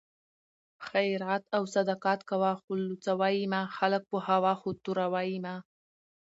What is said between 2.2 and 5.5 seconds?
کوه خو لوڅوه یې مه؛ خلک پوهوه خو توروه یې